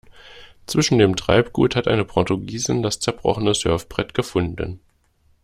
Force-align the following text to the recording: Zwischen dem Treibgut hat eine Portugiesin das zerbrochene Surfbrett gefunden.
Zwischen 0.65 0.97
dem 0.97 1.15
Treibgut 1.15 1.75
hat 1.75 1.87
eine 1.87 2.05
Portugiesin 2.05 2.81
das 2.81 2.99
zerbrochene 2.99 3.53
Surfbrett 3.53 4.15
gefunden. 4.15 4.79